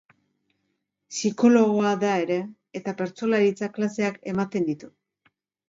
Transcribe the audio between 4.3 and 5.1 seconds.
ematen ditu.